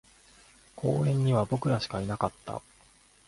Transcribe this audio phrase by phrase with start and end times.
[0.75, 2.63] 公園には僕らしかいなかった